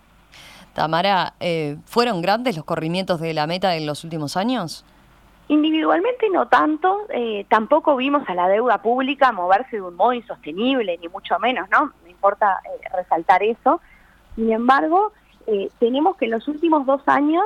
Tamara, 0.75 1.35
eh, 1.41 1.77
¿fueron 1.87 2.23
grandes 2.23 2.57
los 2.57 2.65
corrimientos 2.65 3.21
de 3.21 3.35
la 3.35 3.49
meta 3.49 3.75
en 3.75 3.85
los 3.85 4.05
últimos 4.05 4.37
años? 4.37 4.85
Individualmente 5.49 6.31
no 6.31 6.47
tanto, 6.47 7.07
eh, 7.11 7.45
tampoco 7.49 7.97
vimos 7.97 8.23
a 8.29 8.35
la 8.35 8.49
deuda 8.49 8.79
pública 8.79 9.33
moverse 9.33 9.77
de 9.77 9.83
un 9.83 9.97
modo 9.97 10.13
insostenible, 10.13 10.97
ni 10.99 11.09
mucho 11.09 11.37
menos, 11.41 11.69
¿no? 11.69 11.93
Me 12.05 12.11
importa 12.11 12.61
eh, 12.65 12.89
resaltar 12.97 13.43
eso. 13.43 13.81
Sin 14.37 14.53
embargo, 14.53 15.13
tenemos 15.81 16.17
que 16.17 16.27
en 16.27 16.31
los 16.31 16.47
últimos 16.47 16.87
dos 16.87 17.03
años 17.07 17.43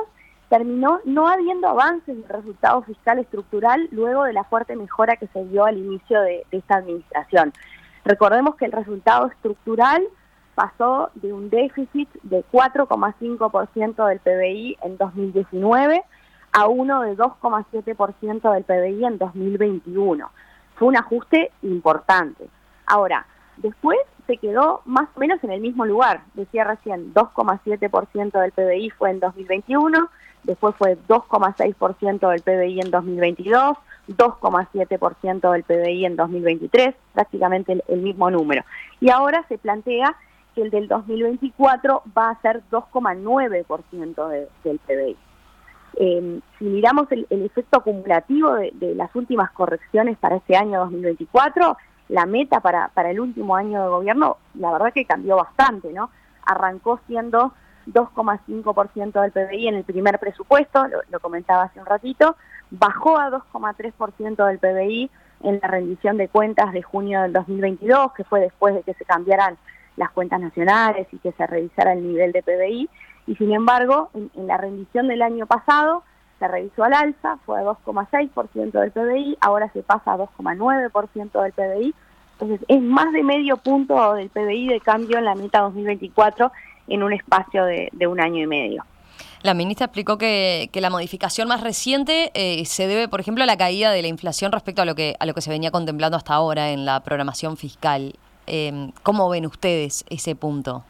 terminó 0.49 0.99
no 1.05 1.27
habiendo 1.27 1.67
avances 1.67 2.09
en 2.09 2.23
el 2.23 2.29
resultado 2.29 2.81
fiscal 2.83 3.19
estructural 3.19 3.87
luego 3.91 4.23
de 4.23 4.33
la 4.33 4.43
fuerte 4.45 4.75
mejora 4.75 5.17
que 5.17 5.27
se 5.27 5.45
dio 5.45 5.65
al 5.65 5.77
inicio 5.77 6.21
de, 6.21 6.45
esta 6.51 6.77
administración. 6.77 7.53
Recordemos 8.05 8.55
que 8.55 8.65
el 8.65 8.71
resultado 8.71 9.27
estructural 9.27 10.01
pasó 10.55 11.11
de 11.15 11.33
un 11.33 11.49
déficit 11.49 12.09
de 12.23 12.43
4,5% 12.51 14.07
del 14.07 14.19
PBI 14.19 14.77
en 14.81 14.97
2019 14.97 16.03
a 16.53 16.67
uno 16.67 17.01
de 17.01 17.15
2,7% 17.17 18.53
del 18.53 18.63
PBI 18.63 19.05
en 19.05 19.17
2021. 19.17 20.31
Fue 20.75 20.87
un 20.87 20.97
ajuste 20.97 21.51
importante. 21.61 22.49
Ahora, 22.85 23.27
después 23.57 23.97
se 24.25 24.37
quedó 24.37 24.81
más 24.85 25.09
o 25.15 25.19
menos 25.19 25.43
en 25.43 25.51
el 25.51 25.61
mismo 25.61 25.85
lugar. 25.85 26.21
Decía 26.33 26.63
recién, 26.63 27.13
2,7% 27.13 28.39
del 28.39 28.51
PBI 28.51 28.89
fue 28.91 29.11
en 29.11 29.19
2021, 29.19 30.09
después 30.43 30.75
fue 30.75 30.97
2,6% 31.07 32.29
del 32.29 32.41
PBI 32.41 32.81
en 32.81 32.91
2022, 32.91 33.77
2,7% 34.07 35.51
del 35.51 35.63
PBI 35.63 36.05
en 36.05 36.15
2023, 36.15 36.95
prácticamente 37.13 37.83
el, 37.87 38.01
mismo 38.01 38.31
número. 38.31 38.63
Y 38.99 39.09
ahora 39.09 39.45
se 39.49 39.57
plantea 39.57 40.15
que 40.55 40.61
el 40.61 40.71
del 40.71 40.87
2024 40.87 42.03
va 42.17 42.29
a 42.29 42.41
ser 42.41 42.61
2,9% 42.71 44.47
del 44.63 44.79
PBI. 44.79 45.17
Eh, 45.99 46.39
si 46.59 46.65
miramos 46.65 47.11
el, 47.11 47.25
efecto 47.29 47.79
acumulativo 47.79 48.53
de, 48.53 48.71
de, 48.75 48.95
las 48.95 49.13
últimas 49.15 49.51
correcciones 49.51 50.17
para 50.17 50.37
este 50.37 50.55
año 50.55 50.79
2024, 50.81 51.75
la 52.09 52.25
meta 52.25 52.59
para, 52.61 52.89
para 52.89 53.11
el 53.11 53.19
último 53.19 53.55
año 53.55 53.83
de 53.83 53.89
gobierno, 53.89 54.37
la 54.53 54.71
verdad 54.71 54.93
que 54.93 55.05
cambió 55.05 55.35
bastante, 55.35 55.91
¿no? 55.91 56.09
Arrancó 56.45 56.99
siendo 57.07 57.53
2,5% 57.93 59.21
del 59.21 59.31
PBI 59.31 59.67
en 59.67 59.75
el 59.75 59.83
primer 59.83 60.19
presupuesto, 60.19 60.87
lo, 61.09 61.19
comentaba 61.19 61.63
hace 61.63 61.79
un 61.79 61.85
ratito, 61.85 62.35
bajó 62.69 63.17
a 63.17 63.29
2,3% 63.29 64.45
del 64.45 64.59
PBI 64.59 65.09
en 65.43 65.59
la 65.61 65.67
rendición 65.67 66.17
de 66.17 66.27
cuentas 66.27 66.73
de 66.73 66.81
junio 66.81 67.21
del 67.21 67.33
2022, 67.33 68.13
que 68.13 68.23
fue 68.23 68.41
después 68.41 68.75
de 68.75 68.83
que 68.83 68.93
se 68.93 69.05
cambiaran 69.05 69.57
las 69.95 70.11
cuentas 70.11 70.39
nacionales 70.39 71.07
y 71.11 71.17
que 71.17 71.31
se 71.31 71.47
revisara 71.47 71.93
el 71.93 72.07
nivel 72.07 72.31
de 72.31 72.43
PBI, 72.43 72.89
y 73.27 73.35
sin 73.35 73.53
embargo, 73.53 74.09
en, 74.13 74.47
la 74.47 74.57
rendición 74.57 75.07
del 75.07 75.21
año 75.21 75.45
pasado 75.45 76.03
se 76.39 76.47
revisó 76.47 76.83
al 76.83 76.93
alza, 76.93 77.37
fue 77.45 77.59
a 77.59 77.63
2,6% 77.63 78.71
del 78.71 78.91
PBI, 78.91 79.37
ahora 79.41 79.69
se 79.73 79.81
pasa 79.81 80.13
a 80.13 80.17
2,9% 80.17 81.41
del 81.41 81.51
PBI, 81.51 81.95
entonces 82.33 82.65
es 82.67 82.81
más 82.81 83.11
de 83.13 83.23
medio 83.23 83.57
punto 83.57 84.13
del 84.13 84.29
PBI 84.29 84.67
de 84.67 84.79
cambio 84.79 85.17
en 85.17 85.25
la 85.25 85.33
meta 85.33 85.61
2024 85.61 86.51
en 86.87 87.03
un 87.03 87.13
espacio 87.13 87.65
de, 87.65 88.07
un 88.07 88.19
año 88.19 88.43
y 88.43 88.47
medio. 88.47 88.85
La 89.43 89.53
ministra 89.53 89.85
explicó 89.85 90.17
que, 90.17 90.69
la 90.73 90.89
modificación 90.89 91.47
más 91.47 91.61
reciente 91.61 92.31
eh, 92.33 92.65
se 92.65 92.87
debe, 92.87 93.07
por 93.07 93.19
ejemplo, 93.19 93.43
a 93.43 93.47
la 93.47 93.57
caída 93.57 93.91
de 93.91 94.01
la 94.01 94.07
inflación 94.07 94.51
respecto 94.51 94.81
a 94.81 94.85
lo 94.85 94.95
que, 94.95 95.15
a 95.19 95.25
lo 95.25 95.33
que 95.33 95.41
se 95.41 95.49
venía 95.49 95.71
contemplando 95.71 96.17
hasta 96.17 96.33
ahora 96.33 96.71
en 96.71 96.85
la 96.85 97.01
programación 97.01 97.57
fiscal. 97.57 98.13
Eh, 98.47 98.91
¿Cómo 99.03 99.29
ven 99.29 99.45
ustedes 99.45 100.05
ese 100.09 100.35
punto? 100.35 100.83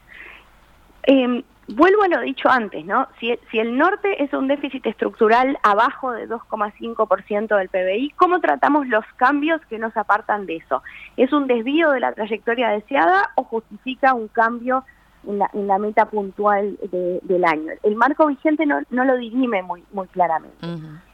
Eh, 1.04 1.44
vuelvo 1.68 2.04
a 2.04 2.08
lo 2.08 2.22
dicho 2.22 2.50
antes, 2.50 2.86
¿no? 2.86 3.08
Si, 3.20 3.38
si 3.52 3.60
el 3.60 3.78
norte 3.78 4.24
es 4.24 4.34
un 4.34 4.48
déficit 4.48 4.86
estructural 4.86 5.58
abajo 5.64 6.12
de 6.12 6.28
2,5% 6.28 7.58
del 7.58 7.70
PBI, 7.70 8.12
¿cómo 8.16 8.40
tratamos 8.40 8.88
los 8.88 9.06
cambios 9.16 9.62
que 9.70 9.78
nos 9.78 9.96
apartan 9.98 10.46
de 10.46 10.58
eso? 10.58 10.84
¿Es 11.18 11.34
un 11.34 11.48
desvío 11.48 11.92
de 11.92 12.00
la 12.00 12.14
trayectoria 12.14 12.70
deseada 12.70 13.32
o 13.36 13.44
justifica 13.44 14.14
un 14.14 14.28
cambio 14.28 14.86
en 15.28 15.68
la, 15.68 15.78
meta 15.78 16.06
puntual 16.06 16.78
del 16.92 17.46
año. 17.46 17.74
El 17.84 17.96
marco 17.96 18.28
vigente 18.28 18.66
no, 18.66 18.82
lo 18.90 19.18
dirime 19.18 19.62
muy, 19.62 19.84
muy 19.92 20.08
claramente. 20.08 20.66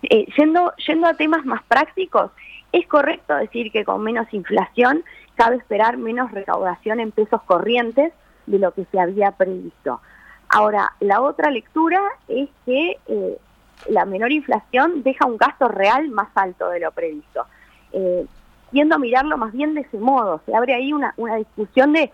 Eh, 0.04 0.28
yendo, 0.38 0.74
yendo 0.88 1.08
a 1.08 1.14
temas 1.16 1.46
más 1.46 1.64
prácticos, 1.64 2.32
es 2.72 2.88
correcto 2.88 3.36
decir 3.36 3.72
que 3.72 3.84
con 3.84 4.02
menos 4.04 4.32
inflación 4.34 5.04
cabe 5.36 5.58
esperar 5.58 5.98
menos 5.98 6.32
recaudación 6.32 7.00
en 7.00 7.12
pesos 7.12 7.42
corrientes 7.44 8.14
de 8.46 8.60
lo 8.60 8.72
que 8.74 8.86
se 8.92 9.00
había 9.00 9.32
previsto. 9.32 10.02
Ahora, 10.50 10.94
la 11.00 11.22
otra 11.22 11.50
lectura 11.50 12.00
es 12.28 12.50
que 12.66 12.98
eh, 13.08 13.38
la 13.90 14.06
menor 14.06 14.32
inflación 14.32 15.04
deja 15.04 15.26
un 15.26 15.38
gasto 15.38 15.68
real 15.68 16.10
más 16.10 16.30
alto 16.36 16.70
de 16.70 16.80
lo 16.80 16.92
previsto. 16.92 17.46
Eh, 17.92 18.26
a 18.92 18.98
mirarlo 18.98 19.38
más 19.38 19.54
bien 19.54 19.76
de 19.76 19.82
ese 19.82 19.98
modo, 19.98 20.42
se 20.46 20.56
abre 20.56 20.74
ahí 20.74 20.94
una, 20.94 21.14
una 21.18 21.36
discusión 21.36 21.94
de 21.94 22.12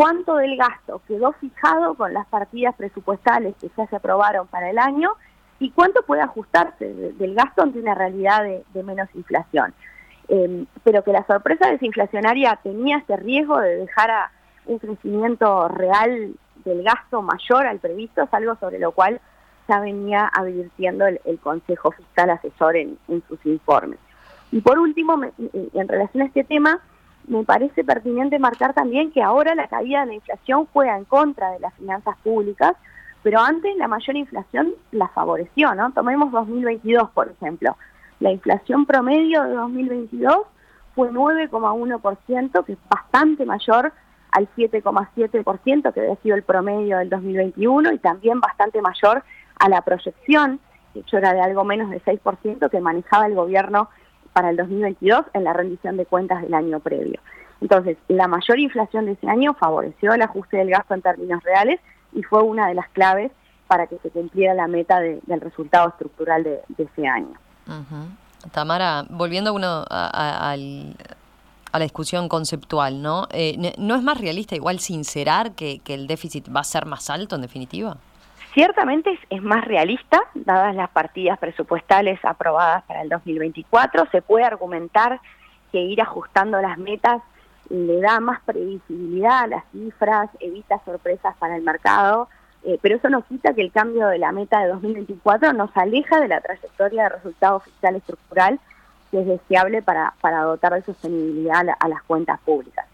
cuánto 0.00 0.36
del 0.36 0.56
gasto 0.56 1.02
quedó 1.06 1.32
fijado 1.32 1.92
con 1.92 2.14
las 2.14 2.26
partidas 2.28 2.74
presupuestales 2.74 3.54
que 3.60 3.70
ya 3.76 3.86
se 3.86 3.96
aprobaron 3.96 4.46
para 4.46 4.70
el 4.70 4.78
año 4.78 5.10
y 5.58 5.72
cuánto 5.72 6.02
puede 6.04 6.22
ajustarse 6.22 6.90
del 6.90 7.34
gasto 7.34 7.60
ante 7.60 7.80
una 7.80 7.94
realidad 7.94 8.42
de, 8.42 8.82
menos 8.82 9.10
inflación. 9.14 9.74
Em, 10.28 10.64
pero 10.84 11.04
que 11.04 11.12
la 11.12 11.26
sorpresa 11.26 11.68
desinflacionaria 11.70 12.58
tenía 12.62 12.96
ese 12.96 13.14
riesgo 13.18 13.60
de 13.60 13.76
dejar 13.76 14.10
a 14.10 14.30
un 14.64 14.78
crecimiento 14.78 15.68
real 15.68 16.32
del 16.64 16.82
gasto 16.82 17.20
mayor 17.20 17.66
al 17.66 17.78
previsto 17.78 18.22
es 18.22 18.32
algo 18.32 18.56
sobre 18.56 18.78
lo 18.78 18.92
cual 18.92 19.20
ya 19.68 19.80
venía 19.80 20.30
advirtiendo 20.32 21.06
el, 21.08 21.38
Consejo 21.40 21.90
Fiscal 21.90 22.30
Asesor 22.30 22.76
en, 22.76 22.96
sus 23.28 23.44
informes. 23.44 23.98
Y 24.50 24.62
por 24.62 24.78
último, 24.78 25.20
en 25.52 25.88
relación 25.88 26.22
a 26.22 26.26
este 26.26 26.44
tema, 26.44 26.80
me 27.30 27.44
parece 27.44 27.84
pertinente 27.84 28.40
marcar 28.40 28.74
también 28.74 29.12
que 29.12 29.22
ahora 29.22 29.54
la 29.54 29.68
caída 29.68 30.00
de 30.00 30.06
la 30.06 30.14
inflación 30.14 30.66
juega 30.72 30.96
en 30.96 31.04
contra 31.04 31.52
de 31.52 31.60
las 31.60 31.72
finanzas 31.74 32.16
públicas, 32.24 32.72
pero 33.22 33.38
antes 33.38 33.76
la 33.76 33.86
mayor 33.86 34.16
inflación 34.16 34.74
la 34.90 35.06
favoreció, 35.08 35.74
¿no? 35.76 35.92
Tomemos 35.92 36.32
2022, 36.32 37.10
por 37.10 37.28
ejemplo. 37.28 37.76
La 38.18 38.32
inflación 38.32 38.84
promedio 38.84 39.44
de 39.44 39.54
2022 39.54 40.38
fue 40.96 41.10
9,1%, 41.10 42.64
que 42.64 42.72
es 42.72 42.78
bastante 42.88 43.46
mayor 43.46 43.92
al 44.32 44.48
7,7% 44.56 45.92
que 45.92 46.00
había 46.00 46.16
sido 46.16 46.34
el 46.34 46.42
promedio 46.42 46.98
del 46.98 47.10
2021 47.10 47.92
y 47.92 47.98
también 47.98 48.40
bastante 48.40 48.82
mayor 48.82 49.22
a 49.58 49.68
la 49.68 49.82
proyección, 49.82 50.58
que 50.92 51.00
hecho 51.00 51.18
era 51.18 51.32
de 51.32 51.42
algo 51.42 51.62
menos 51.62 51.90
de 51.90 52.02
6% 52.02 52.68
que 52.70 52.80
manejaba 52.80 53.26
el 53.26 53.36
gobierno 53.36 53.88
para 54.32 54.50
el 54.50 54.56
2022 54.56 55.26
en 55.34 55.44
la 55.44 55.52
rendición 55.52 55.96
de 55.96 56.06
cuentas 56.06 56.42
del 56.42 56.54
año 56.54 56.80
previo. 56.80 57.20
Entonces, 57.60 57.98
la 58.08 58.26
mayor 58.26 58.58
inflación 58.58 59.06
de 59.06 59.12
ese 59.12 59.28
año 59.28 59.54
favoreció 59.54 60.12
el 60.14 60.22
ajuste 60.22 60.56
del 60.56 60.70
gasto 60.70 60.94
en 60.94 61.02
términos 61.02 61.42
reales 61.42 61.80
y 62.12 62.22
fue 62.22 62.42
una 62.42 62.68
de 62.68 62.74
las 62.74 62.88
claves 62.90 63.30
para 63.66 63.86
que 63.86 63.98
se 63.98 64.10
cumpliera 64.10 64.54
la 64.54 64.66
meta 64.66 64.98
del 65.00 65.40
resultado 65.40 65.90
estructural 65.90 66.42
de, 66.42 66.60
ese 66.76 67.06
año. 67.06 67.34
Tamara, 68.52 69.04
volviendo 69.08 69.54
uno 69.54 69.84
a, 69.88 70.56
la 70.56 71.78
discusión 71.80 72.28
conceptual, 72.28 73.00
¿no? 73.00 73.28
Eh, 73.30 73.74
¿No 73.78 73.94
es 73.94 74.02
más 74.02 74.18
realista 74.18 74.56
igual 74.56 74.80
sincerar 74.80 75.52
que, 75.52 75.78
que 75.80 75.94
el 75.94 76.08
déficit 76.08 76.48
va 76.54 76.60
a 76.60 76.64
ser 76.64 76.84
más 76.86 77.10
alto 77.10 77.36
en 77.36 77.42
definitiva? 77.42 77.96
Ciertamente 78.52 79.18
es, 79.30 79.42
más 79.42 79.64
realista, 79.64 80.22
dadas 80.34 80.74
las 80.74 80.90
partidas 80.90 81.38
presupuestales 81.38 82.18
aprobadas 82.24 82.82
para 82.84 83.02
el 83.02 83.08
2024. 83.08 84.06
Se 84.10 84.22
puede 84.22 84.44
argumentar 84.44 85.20
que 85.70 85.80
ir 85.80 86.00
ajustando 86.02 86.60
las 86.60 86.78
metas 86.78 87.22
le 87.68 88.00
da 88.00 88.18
más 88.18 88.40
previsibilidad 88.40 89.44
a 89.44 89.46
las 89.46 89.64
cifras, 89.70 90.28
evita 90.40 90.80
sorpresas 90.84 91.36
para 91.36 91.54
el 91.54 91.62
mercado, 91.62 92.28
eh, 92.64 92.78
pero 92.82 92.96
eso 92.96 93.08
no 93.08 93.22
quita 93.22 93.54
que 93.54 93.62
el 93.62 93.70
cambio 93.70 94.08
de 94.08 94.18
la 94.18 94.32
meta 94.32 94.60
de 94.60 94.68
2024 94.68 95.52
nos 95.52 95.74
aleja 95.76 96.20
de 96.20 96.28
la 96.28 96.40
trayectoria 96.40 97.04
de 97.04 97.08
resultado 97.10 97.60
fiscal 97.60 97.94
estructural 97.94 98.58
que 99.10 99.20
es 99.20 99.26
deseable 99.26 99.82
para, 99.82 100.14
para 100.20 100.42
dotar 100.42 100.74
de 100.74 100.82
sostenibilidad 100.82 101.66
a, 101.78 101.88
las 101.88 102.02
cuentas 102.04 102.38
públicas. 102.40 102.86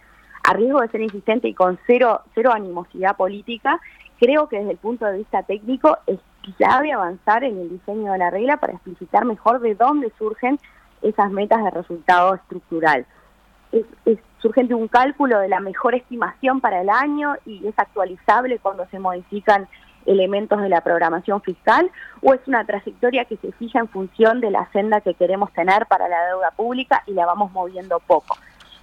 A 0.45 0.55
riesgo 0.55 0.81
de 0.81 0.89
ser 0.89 1.01
insistente 1.01 1.49
y 1.49 1.55
con 1.55 1.79
cero, 1.87 2.23
cero 2.35 2.53
animosidad 2.53 3.17
política, 3.17 3.81
creo 4.19 4.49
que 4.49 4.59
desde 4.59 4.73
el 4.73 4.79
punto 4.79 5.07
de 5.07 5.19
vista 5.19 5.43
técnico 5.43 5.99
es 6.07 6.19
clave 6.57 6.93
avanzar 6.93 7.45
en 7.45 7.59
el 7.59 7.71
diseño 7.71 8.13
de 8.13 8.19
la 8.19 8.31
regla 8.31 8.57
para 8.57 8.75
explicitar 8.75 9.25
mejor 9.25 9.61
de 9.61 9.75
dónde 9.75 10.13
surgen 10.19 10.59
esas 11.03 11.31
metas 11.31 11.63
de 11.65 11.71
resultado 11.71 12.35
estructural. 12.35 13.07
Es, 13.73 13.85
es 14.05 14.19
surgen 14.39 14.69
de 14.69 14.75
un 14.75 14.89
cálculo 14.89 15.39
de 15.41 15.49
la 15.49 15.61
mejor 15.61 15.95
estimación 15.95 16.61
para 16.61 16.81
el 16.81 16.89
año 16.89 17.35
y 17.45 17.67
es 17.67 17.75
actualizable 17.77 18.59
cuando 18.59 18.87
se 18.87 18.99
modifican 18.99 19.67
elementos 20.07 20.61
de 20.61 20.69
la 20.69 20.83
programación 20.83 21.43
fiscal 21.43 21.91
o 22.23 22.33
es 22.33 22.41
una 22.47 22.65
trayectoria 22.65 23.25
que 23.25 23.37
se 23.39 23.53
fija 23.53 23.81
en 23.81 23.89
función 23.89 24.41
de 24.41 24.51
la 24.51 24.71
senda 24.73 25.01
que 25.01 25.15
queremos 25.15 25.53
tener 25.53 25.87
para 25.87 26.09
la 26.09 26.27
deuda 26.29 26.53
pública 26.53 27.03
y 27.07 27.13
la 27.13 27.27
vamos 27.27 27.51
moviendo 27.53 27.99
poco. 28.01 28.37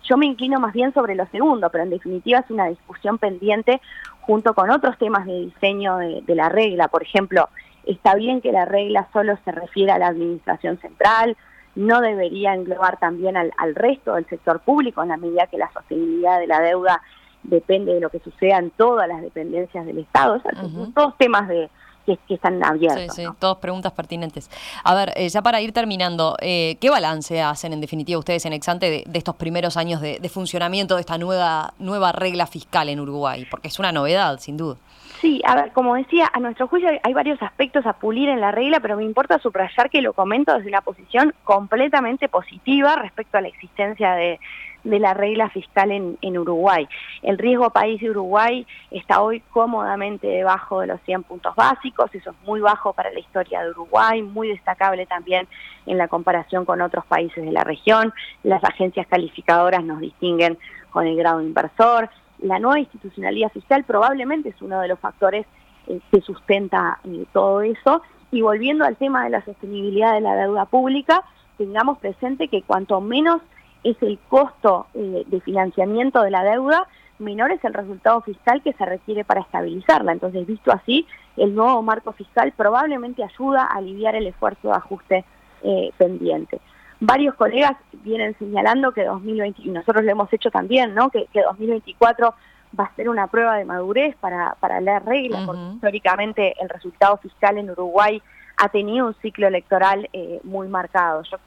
Yo 0.04 0.18
me 0.18 0.25
inclino 0.25 0.60
más 0.60 0.74
bien 0.74 0.94
sobre 0.94 1.16
lo 1.16 1.25
segundo, 1.28 1.70
pero 1.70 1.86
en 1.86 1.90
definitiva 1.90 2.40
es 2.40 2.52
una 2.52 2.66
discusión 2.66 3.18
pendiente 3.18 3.80
junto 4.25 4.53
con 4.53 4.70
otros 4.70 4.98
temas 4.98 5.25
de 5.25 5.34
diseño 5.34 5.98
de, 5.98 6.36
la 6.36 6.50
regla. 6.50 6.88
Por 6.88 7.03
ejemplo, 7.03 7.50
está 7.86 8.15
bien 8.15 8.42
que 8.42 8.51
la 8.51 8.65
regla 8.65 9.08
solo 9.13 9.38
se 9.46 9.51
refiere 9.51 9.92
a 9.92 10.00
la 10.00 10.08
administración 10.08 10.80
central, 10.80 11.38
no 11.75 12.01
debería 12.01 12.53
englobar 12.53 13.00
también 13.00 13.36
al, 13.36 13.51
al 13.58 13.75
resto 13.75 14.15
del 14.15 14.27
sector 14.27 14.60
público 14.60 15.01
en 15.01 15.10
la 15.10 15.18
medida 15.18 15.48
que 15.48 15.58
la 15.58 15.72
sostenibilidad 15.74 16.39
de 16.39 16.48
la 16.48 16.60
deuda 16.60 17.01
depende 17.44 17.94
de 17.94 18.00
lo 18.00 18.10
que 18.10 18.20
suceda 18.20 18.58
en 18.58 18.70
todas 18.72 19.08
las 19.08 19.22
dependencias 19.22 19.86
del 19.86 19.98
Estado. 19.98 20.42
Son 20.42 20.94
todos 20.94 21.18
temas 21.18 21.48
de, 21.48 21.70
que, 22.05 22.17
están 22.29 22.63
abiertos. 22.63 23.15
Sí, 23.15 23.24
sí, 23.24 23.27
todas 23.39 23.57
preguntas 23.57 23.91
pertinentes. 23.91 24.50
A 24.83 24.93
ver, 24.93 25.13
eh, 25.15 25.29
ya 25.29 25.41
para 25.41 25.62
ir 25.62 25.72
terminando, 25.72 26.36
eh, 26.41 26.77
¿qué 26.79 26.89
balance 26.89 27.41
hacen 27.41 27.74
en 27.74 27.81
definitiva 27.81 28.19
ustedes 28.19 28.45
en 28.45 28.53
Exante 28.53 28.89
de, 28.89 29.03
de 29.05 29.17
estos 29.17 29.36
primeros 29.36 29.77
años 29.77 30.01
de, 30.01 30.19
de, 30.19 30.29
funcionamiento 30.29 30.95
de 30.95 31.01
esta 31.01 31.17
nueva, 31.17 31.74
nueva 31.79 32.12
regla 32.12 32.48
fiscal 32.48 32.89
en 32.89 33.00
Uruguay? 33.00 33.45
Porque 33.50 33.67
es 33.67 33.79
una 33.79 33.91
novedad, 33.91 34.39
sin 34.39 34.57
duda. 34.57 34.77
Sí, 35.24 35.41
a 35.45 35.55
ver, 35.55 35.72
como 35.72 35.95
decía, 35.95 36.29
a 36.33 36.39
nuestro 36.41 36.67
juicio 36.67 36.89
hay 37.01 37.13
varios 37.13 37.41
aspectos 37.41 37.86
a 37.86 37.93
pulir 37.93 38.27
en 38.27 38.41
la 38.41 38.51
regla, 38.51 38.81
pero 38.81 38.98
me 38.98 39.05
importa 39.05 39.39
subrayar 39.39 39.89
que 39.89 40.01
lo 40.01 40.12
comento 40.12 40.53
desde 40.53 40.67
una 40.67 40.81
posición 40.81 41.33
completamente 41.45 42.27
positiva 42.27 42.98
respecto 42.98 43.38
a 43.38 43.41
la 43.41 43.48
existencia 43.48 44.15
de, 44.15 44.38
de 44.84 45.00
la 45.00 45.13
regla 45.13 45.50
fiscal 45.50 45.92
en, 45.92 46.38
Uruguay. 46.38 46.88
El 47.22 47.38
riesgo 47.38 47.70
país 47.70 48.02
de 48.02 48.10
Uruguay 48.10 48.66
está 48.92 49.22
hoy 49.22 49.42
cómodamente 49.52 50.28
debajo 50.28 50.82
de 50.82 50.88
los 50.88 51.02
100 51.02 51.24
puntos 51.24 51.56
básicos, 51.56 52.13
eso 52.13 52.32
es 52.32 52.48
muy 52.48 52.60
bajo 52.60 52.94
para 52.94 53.12
la 53.12 53.20
historia 53.20 53.63
de 53.63 53.70
Uruguay, 53.70 54.22
muy 54.22 54.50
destacable 54.50 55.06
también 55.06 55.48
en 55.86 55.98
la 55.98 56.08
comparación 56.08 56.66
con 56.66 56.82
otros 56.82 57.06
países 57.06 57.44
de 57.44 57.52
la 57.52 57.63
región. 57.63 58.13
Las 58.44 58.63
agencias 58.63 59.08
calificadoras 59.08 59.84
nos 59.84 60.00
distinguen 60.00 60.58
con 60.92 61.08
el 61.08 61.16
grado 61.16 61.42
inversor. 61.42 62.10
La 62.40 62.60
nueva 62.60 62.80
institucionalidad 62.80 63.52
fiscal 63.52 63.84
probablemente 63.84 64.50
es 64.50 64.62
uno 64.62 64.82
de 64.82 64.88
los 64.90 65.00
factores 65.00 65.46
eh, 65.88 66.00
que 66.12 66.22
sustenta 66.22 67.00
eh, 67.06 67.25
todo 67.32 67.62
eso. 67.62 68.02
Y 68.32 68.42
volviendo 68.42 68.84
al 68.84 68.96
tema 68.96 69.24
de 69.24 69.30
la 69.30 69.46
sostenibilidad 69.46 70.13
de 70.13 70.22
la 70.22 70.36
deuda 70.36 70.66
pública, 70.66 71.24
tengamos 71.58 72.00
presente 72.00 72.48
que 72.48 72.63
cuanto 72.63 73.00
menos 73.00 73.42
es 73.84 74.02
el 74.02 74.20
costo 74.30 74.88
eh, 74.94 75.24
de 75.28 75.42
financiamiento 75.42 76.22
de 76.22 76.32
la 76.32 76.44
deuda, 76.44 76.88
menor 77.20 77.51
es 77.51 77.64
el 77.64 77.74
resultado 77.74 78.22
fiscal 78.22 78.62
que 78.62 78.74
se 78.74 78.86
requiere 78.86 79.24
para 79.24 79.42
estabilizarla. 79.42 80.12
Entonces, 80.12 80.46
visto 80.46 80.72
así, 80.72 81.05
el 81.38 81.55
nuevo 81.55 81.81
marco 81.81 82.12
fiscal 82.14 82.53
probablemente 82.55 83.24
ayuda 83.24 83.64
a 83.64 83.77
aliviar 83.77 84.16
el 84.16 84.27
esfuerzo 84.27 84.70
de 84.70 84.75
ajuste 84.75 85.25
eh, 85.64 85.92
pendiente. 85.98 86.60
Varios 87.00 87.36
colegas 87.36 87.74
vienen 88.03 88.36
señalando 88.40 88.92
que 88.92 89.03
2020, 89.03 89.62
y 89.64 89.70
nosotros 89.70 90.05
lo 90.05 90.12
hemos 90.12 90.31
hecho 90.31 90.51
también, 90.51 90.94
¿no? 90.96 91.10
que, 91.10 91.27
2024 91.34 92.34
va 92.79 92.86
a 92.86 92.96
ser 92.96 93.10
una 93.10 93.27
prueba 93.27 93.57
de 93.57 93.66
madurez 93.66 94.16
para, 94.18 94.55
para 94.60 94.79
la 94.81 95.00
regla, 95.00 95.44
porque 95.46 95.62
históricamente 95.75 96.55
el 96.60 96.70
resultado 96.70 97.18
fiscal 97.18 97.57
en 97.57 97.70
Uruguay 97.70 98.22
ha 98.57 98.70
tenido 98.70 99.07
un 99.07 99.16
ciclo 99.16 99.48
electoral 99.48 100.10
eh, 100.14 100.40
muy 100.44 100.68
marcado. 100.68 101.24
Yo 101.24 101.38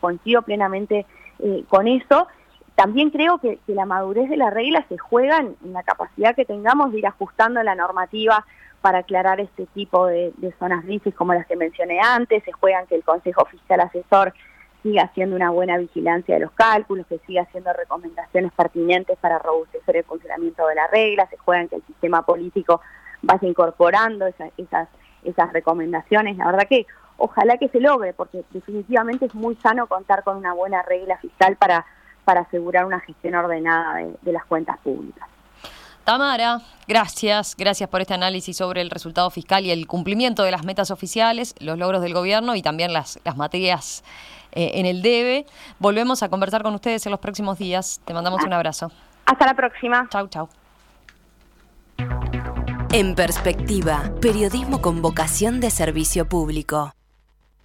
coincido 0.00 0.42
plenamente 0.42 1.06
eh, 1.38 1.64
con 1.68 1.88
eso. 1.88 2.28
También 2.74 3.10
creo 3.10 3.38
que, 3.38 3.58
la 3.66 3.86
madurez 3.86 4.28
de 4.28 4.36
la 4.36 4.50
regla 4.50 4.84
se 4.88 4.98
juega 4.98 5.38
en, 5.38 5.56
la 5.72 5.82
capacidad 5.82 6.34
que 6.34 6.44
tengamos 6.44 6.92
de 6.92 6.98
ir 6.98 7.06
ajustando 7.06 7.62
la 7.62 7.74
normativa 7.74 8.44
para 8.82 8.98
aclarar 8.98 9.40
este 9.40 9.66
tipo 9.66 10.06
de, 10.06 10.32
zonas 10.58 10.84
grises 10.84 11.14
como 11.14 11.34
las 11.34 11.46
que 11.46 11.56
mencioné 11.56 12.00
antes, 12.00 12.44
se 12.44 12.52
juegan 12.52 12.86
que 12.86 12.94
el 12.94 13.02
Consejo 13.02 13.46
Fiscal 13.46 13.80
Asesor 13.80 14.34
siga 14.82 15.04
haciendo 15.04 15.34
una 15.34 15.50
buena 15.50 15.78
vigilancia 15.78 16.34
de 16.34 16.42
los 16.42 16.52
cálculos, 16.52 17.06
que 17.06 17.18
siga 17.26 17.42
haciendo 17.42 17.72
recomendaciones 17.72 18.52
pertinentes 18.52 19.18
para 19.18 19.38
robustecer 19.38 19.96
el 19.96 20.04
funcionamiento 20.04 20.66
de 20.66 20.74
la 20.74 20.86
regla, 20.86 21.26
se 21.28 21.38
juegan 21.38 21.68
que 21.68 21.76
el 21.76 21.82
sistema 21.86 22.22
político 22.22 22.82
vaya 23.22 23.48
incorporando 23.48 24.26
esas, 24.26 24.88
esas 25.24 25.52
recomendaciones. 25.52 26.36
La 26.36 26.46
verdad 26.46 26.68
que 26.68 26.86
ojalá 27.18 27.56
que 27.58 27.68
se 27.68 27.80
logre, 27.80 28.12
porque 28.12 28.44
definitivamente 28.50 29.26
es 29.26 29.34
muy 29.34 29.56
sano 29.56 29.86
contar 29.86 30.22
con 30.24 30.36
una 30.36 30.52
buena 30.52 30.82
regla 30.82 31.18
fiscal 31.18 31.56
para, 31.56 31.84
para 32.24 32.42
asegurar 32.42 32.84
una 32.84 33.00
gestión 33.00 33.34
ordenada 33.34 34.02
de, 34.22 34.32
las 34.32 34.44
cuentas 34.44 34.78
públicas. 34.78 35.28
Tamara, 36.04 36.60
gracias, 36.86 37.56
gracias 37.56 37.88
por 37.88 38.00
este 38.00 38.14
análisis 38.14 38.56
sobre 38.56 38.80
el 38.80 38.90
resultado 38.90 39.28
fiscal 39.30 39.64
y 39.64 39.72
el 39.72 39.88
cumplimiento 39.88 40.44
de 40.44 40.52
las 40.52 40.64
metas 40.64 40.92
oficiales, 40.92 41.54
los 41.58 41.78
logros 41.78 42.00
del 42.00 42.14
gobierno 42.14 42.54
y 42.54 42.62
también 42.62 42.92
las, 42.92 43.18
las 43.24 43.36
materias 43.36 44.04
eh, 44.52 44.72
en 44.74 44.86
el 44.86 45.02
debe. 45.02 45.46
Volvemos 45.80 46.22
a 46.22 46.28
conversar 46.28 46.62
con 46.62 46.74
ustedes 46.74 47.04
en 47.06 47.10
los 47.10 47.20
próximos 47.20 47.58
días. 47.58 48.00
Te 48.04 48.14
mandamos 48.14 48.44
un 48.44 48.52
abrazo. 48.52 48.92
Hasta 49.24 49.46
la 49.46 49.54
próxima. 49.54 50.08
Chau, 50.10 50.28
chau. 50.28 50.48
En 52.92 53.14
perspectiva, 53.14 54.10
periodismo 54.22 54.80
con 54.80 55.02
vocación 55.02 55.60
de 55.60 55.70
servicio 55.70 56.28
público. 56.28 56.95